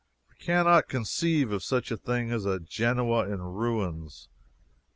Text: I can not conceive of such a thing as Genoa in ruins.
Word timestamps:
I 0.31 0.33
can 0.43 0.65
not 0.65 0.87
conceive 0.89 1.51
of 1.51 1.61
such 1.63 1.91
a 1.91 1.95
thing 1.95 2.31
as 2.31 2.47
Genoa 2.63 3.27
in 3.31 3.39
ruins. 3.43 4.29